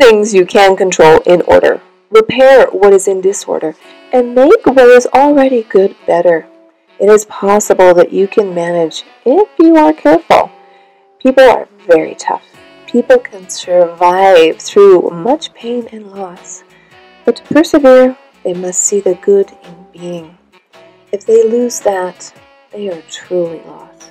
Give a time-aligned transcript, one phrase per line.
[0.00, 3.76] things you can control in order, repair what is in disorder,
[4.14, 6.46] and make what is already good better.
[6.98, 10.50] It is possible that you can manage if you are careful.
[11.18, 12.42] People are very tough.
[12.86, 16.64] People can survive through much pain and loss.
[17.26, 20.38] But to persevere, they must see the good in being.
[21.12, 22.32] If they lose that,
[22.72, 24.10] they are truly lost.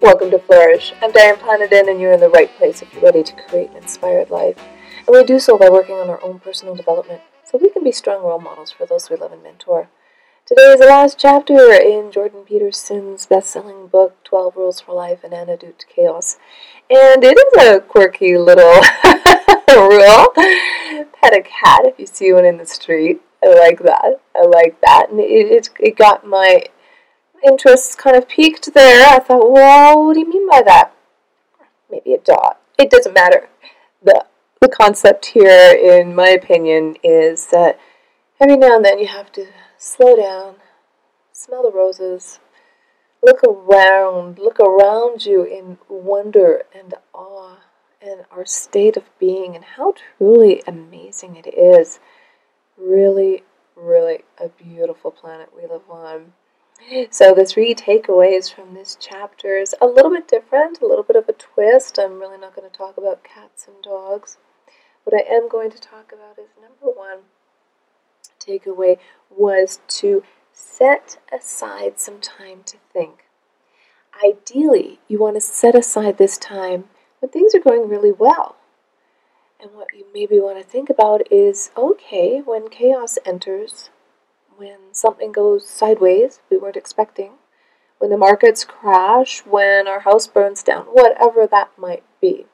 [0.00, 0.94] Welcome to Flourish.
[1.02, 3.76] I'm Diane Planadin, and you're in the right place if you're ready to create an
[3.76, 4.56] inspired life.
[5.06, 7.90] And we do so by working on our own personal development so we can be
[7.90, 9.88] strong role models for those we love and mentor.
[10.46, 15.24] Today is the last chapter in Jordan Peterson's best selling book, 12 Rules for Life
[15.24, 16.38] and Antidote to Chaos.
[16.88, 18.64] And it is a quirky little
[19.68, 20.28] rule.
[20.34, 23.20] Pet a cat if you see one in the street.
[23.42, 24.20] I like that.
[24.36, 25.10] I like that.
[25.10, 26.62] And it, it, it got my
[27.44, 29.08] interest kind of piqued there.
[29.08, 30.92] I thought, well, what do you mean by that?
[31.90, 32.56] Maybe a dog.
[32.78, 33.48] It doesn't matter.
[34.02, 34.26] The,
[34.62, 37.80] the concept here, in my opinion, is that
[38.40, 40.54] every now and then you have to slow down,
[41.32, 42.38] smell the roses,
[43.24, 47.58] look around, look around you in wonder and awe
[48.00, 51.98] and our state of being and how truly amazing it is.
[52.78, 53.42] Really,
[53.74, 56.34] really a beautiful planet we live on.
[57.10, 61.16] So, the three takeaways from this chapter is a little bit different, a little bit
[61.16, 61.98] of a twist.
[61.98, 64.36] I'm really not going to talk about cats and dogs.
[65.04, 67.20] What I am going to talk about is number one
[68.38, 68.98] takeaway
[69.30, 70.22] was to
[70.52, 73.24] set aside some time to think.
[74.24, 76.84] Ideally, you want to set aside this time
[77.20, 78.56] when things are going really well.
[79.60, 83.90] And what you maybe want to think about is okay, when chaos enters,
[84.56, 87.32] when something goes sideways we weren't expecting,
[87.98, 92.46] when the markets crash, when our house burns down, whatever that might be,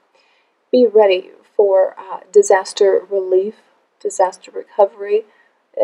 [0.71, 3.57] be ready for uh, disaster relief,
[4.01, 5.25] disaster recovery.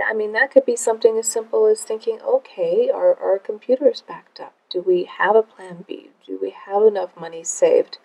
[0.09, 4.39] I mean, that could be something as simple as thinking, okay, are our computers backed
[4.39, 4.55] up?
[4.71, 6.11] Do we have a plan B?
[6.25, 7.99] Do we have enough money saved?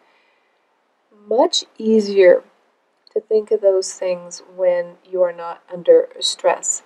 [1.28, 2.44] Much easier
[3.14, 6.82] to think of those things when you are not under stress.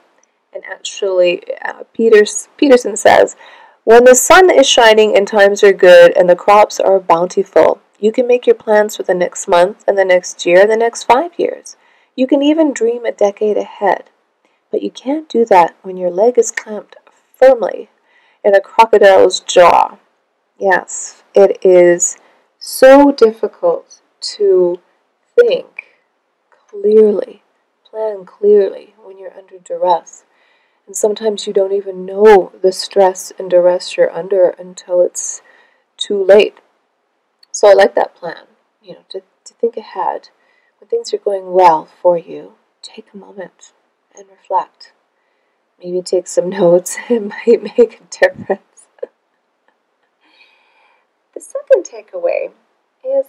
[0.54, 3.38] And actually, uh, Peters, Peterson says,
[3.86, 8.12] when the sun is shining and times are good and the crops are bountiful, you
[8.12, 11.32] can make your plans for the next month and the next year, the next five
[11.40, 11.78] years.
[12.18, 14.10] You can even dream a decade ahead.
[14.70, 16.98] But you can't do that when your leg is clamped
[17.34, 17.90] firmly
[18.44, 20.00] in a crocodile's jaw.
[20.60, 22.18] Yes, it is
[22.60, 24.02] so difficult
[24.36, 24.82] to
[25.40, 25.86] think
[26.70, 27.42] clearly,
[27.90, 30.26] plan clearly when you're under duress.
[30.88, 35.42] And sometimes you don't even know the stress and duress you're under until it's
[35.96, 36.58] too late.
[37.64, 38.48] So I like that plan,
[38.82, 40.32] you know, to, to think ahead.
[40.82, 43.72] When things are going well for you, take a moment
[44.14, 44.92] and reflect.
[45.82, 48.88] Maybe take some notes, it might make a difference.
[51.34, 52.52] the second takeaway
[53.02, 53.28] is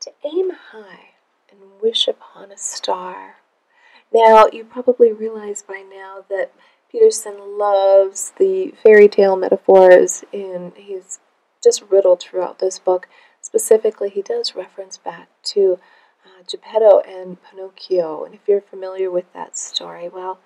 [0.00, 1.12] to aim high
[1.50, 3.36] and wish upon a star.
[4.12, 6.52] Now, you probably realize by now that
[6.92, 11.18] Peterson loves the fairy tale metaphors, and he's
[11.64, 13.08] just riddled throughout this book.
[13.42, 15.78] Specifically, he does reference back to
[16.24, 18.24] uh, Geppetto and Pinocchio.
[18.24, 20.38] And if you're familiar with that story, well,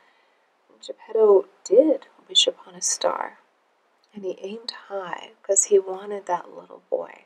[0.84, 3.38] Geppetto did wish upon a star,
[4.14, 7.24] and he aimed high because he wanted that little boy.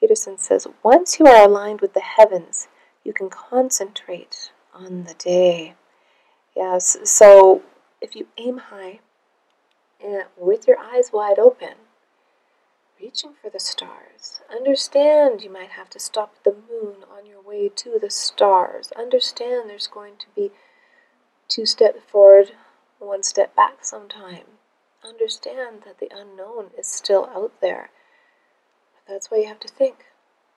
[0.00, 2.68] Peterson says, once you are aligned with the heavens,
[3.04, 5.74] you can concentrate on the day.
[6.54, 7.62] Yes, so
[8.00, 9.00] if you aim high
[10.02, 11.74] and with your eyes wide open,
[13.00, 17.40] reaching for the stars, understand you might have to stop at the moon on your
[17.40, 18.92] way to the stars.
[18.96, 20.50] Understand there's going to be
[21.48, 22.52] two steps forward,
[22.98, 24.44] one step back sometime.
[25.06, 27.90] Understand that the unknown is still out there.
[28.94, 30.06] But that's why you have to think,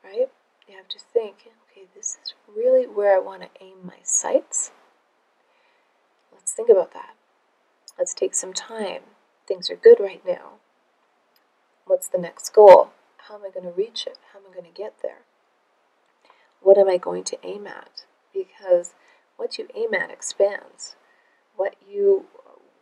[0.03, 0.29] right?
[0.67, 4.71] You have to think, okay, this is really where I want to aim my sights.
[6.33, 7.15] Let's think about that.
[7.97, 9.01] Let's take some time.
[9.47, 10.60] Things are good right now.
[12.01, 12.89] What's the next goal?
[13.27, 14.17] How am I going to reach it?
[14.33, 15.19] How am I going to get there?
[16.59, 18.05] What am I going to aim at?
[18.33, 18.95] Because
[19.37, 20.95] what you aim at expands.
[21.55, 22.25] What you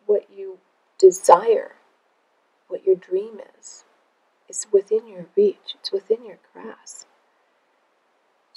[0.05, 0.59] what you
[0.97, 1.73] desire,
[2.69, 3.83] what your dream is,
[4.47, 5.75] is within your reach.
[5.75, 7.05] It's within your grasp.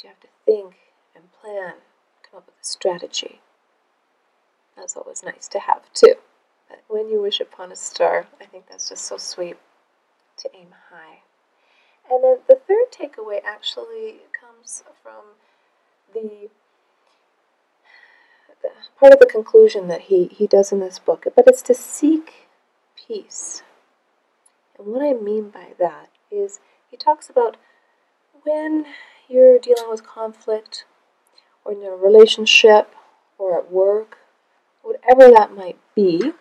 [0.00, 0.76] You have to think
[1.17, 1.79] and plan,
[2.23, 3.41] come up with a strategy.
[4.76, 6.15] That's always nice to have too
[6.69, 9.56] But when you wish upon a star, I think that's just so sweet
[10.43, 11.23] to aim high.
[12.11, 15.37] And then the third takeaway actually comes from
[16.12, 16.50] the
[18.99, 22.49] part of the conclusion that he, he does in this book, but it's to seek
[22.94, 23.62] peace.
[24.79, 27.56] And what I mean by that is he talks about
[28.44, 28.87] when
[29.29, 30.85] you're dealing with conflict
[31.65, 32.94] or in a relationship
[33.39, 34.19] or at work,
[34.83, 36.33] whatever that might be,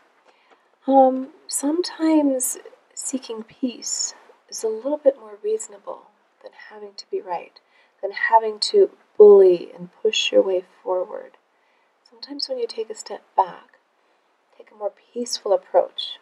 [0.87, 2.57] um, sometimes
[2.93, 4.13] seeking peace
[4.49, 6.07] is a little bit more reasonable
[6.43, 7.59] than having to be right,
[8.01, 11.37] than having to bully and push your way forward.
[12.09, 13.79] Sometimes when you take a step back,
[14.57, 16.19] take a more peaceful approach,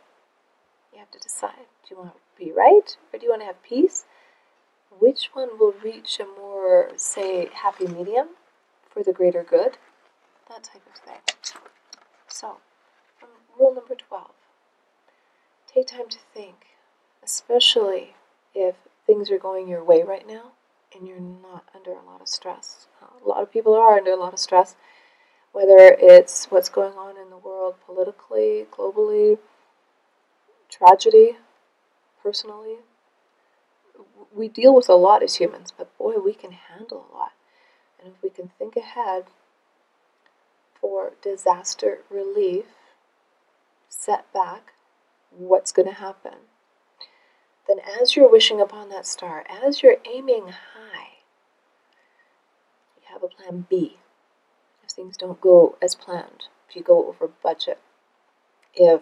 [0.93, 3.47] you have to decide do you want to be right or do you want to
[3.47, 4.05] have peace?
[4.99, 8.29] Which one will reach a more, say, happy medium
[8.89, 9.77] for the greater good?
[10.47, 11.21] That type of thing.
[12.27, 12.57] So,
[13.21, 14.31] um, rule number 12
[15.73, 16.65] take time to think,
[17.23, 18.15] especially
[18.53, 18.75] if
[19.05, 20.51] things are going your way right now
[20.95, 22.87] and you're not under a lot of stress.
[23.01, 24.75] Uh, a lot of people are under a lot of stress,
[25.51, 29.37] whether it's what's going on in the world politically, globally,
[30.69, 31.37] tragedy,
[32.21, 32.77] personally.
[34.33, 37.31] We deal with a lot as humans, but boy, we can handle a lot.
[38.01, 39.25] And if we can think ahead
[40.79, 42.65] for disaster relief,
[43.89, 44.73] setback,
[45.31, 46.33] what's going to happen,
[47.67, 51.19] then as you're wishing upon that star, as you're aiming high,
[52.97, 53.97] you have a plan B.
[54.83, 57.79] If things don't go as planned, if you go over budget,
[58.73, 59.01] if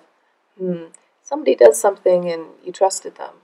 [0.57, 0.85] hmm,
[1.21, 3.35] somebody does something and you trusted them,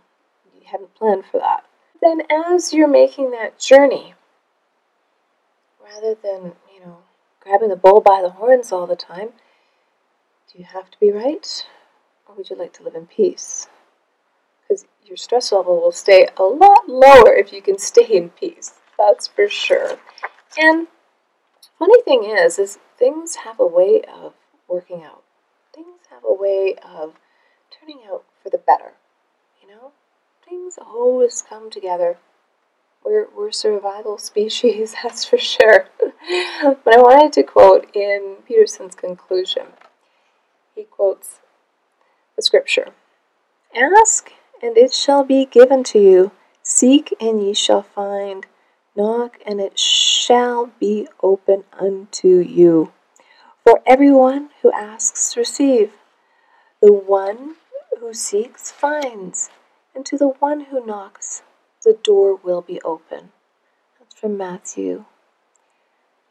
[0.54, 1.64] you hadn't planned for that,
[2.02, 4.14] then as you're making that journey,
[5.82, 6.98] rather than, you know,
[7.40, 9.30] grabbing the bull by the horns all the time,
[10.52, 11.66] do you have to be right?
[12.28, 13.68] Or would you like to live in peace?
[14.62, 18.74] Because your stress level will stay a lot lower if you can stay in peace.
[18.98, 19.98] That's for sure.
[20.58, 20.88] And
[21.78, 24.34] funny thing is, is things have a way of
[24.68, 25.24] working out.
[25.74, 27.14] Things have a way of
[27.70, 28.94] turning out for the better.
[29.62, 29.92] You know,
[30.48, 32.18] things always come together.
[33.04, 35.88] We're, we're survival species, that's for sure.
[36.00, 39.68] but I wanted to quote in Peterson's conclusion.
[40.76, 41.40] He quotes
[42.36, 42.88] the scripture
[43.76, 44.32] Ask,
[44.62, 46.32] and it shall be given to you.
[46.62, 48.46] Seek, and ye shall find.
[48.96, 52.94] Knock, and it shall be open unto you.
[53.64, 55.94] For everyone who asks, receive.
[56.82, 57.56] The one
[58.00, 59.50] who seeks, finds.
[59.96, 61.42] And to the one who knocks,
[61.84, 63.32] the door will be open.
[64.00, 65.06] That's from Matthew.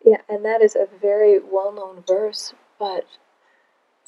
[0.05, 3.07] Yeah, and that is a very well known verse, but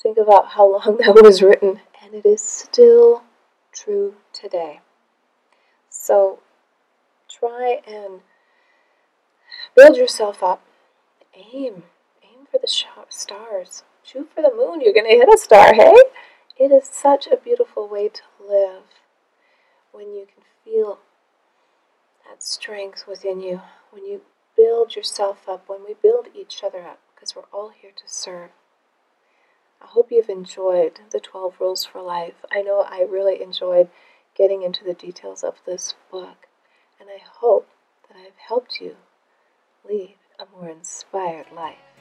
[0.04, 3.24] think about how long that was written and it is still
[3.72, 4.80] true today.
[5.88, 6.38] So
[7.28, 8.20] try and
[9.74, 10.62] build yourself up.
[11.34, 11.84] Aim.
[12.22, 12.68] Aim for the
[13.08, 13.82] stars.
[14.04, 14.82] Shoot for the moon.
[14.82, 15.96] You're going to hit a star, hey?
[16.56, 18.82] It is such a beautiful way to live
[19.90, 20.98] when you can feel
[22.28, 24.20] that strength within you, when you
[24.56, 28.50] build yourself up, when we build each other up, because we're all here to serve.
[29.80, 32.44] I hope you've enjoyed the 12 Rules for Life.
[32.50, 33.88] I know I really enjoyed
[34.34, 36.48] getting into the details of this book,
[36.98, 37.68] and I hope
[38.08, 38.96] that I've helped you
[39.88, 41.93] lead a more inspired life.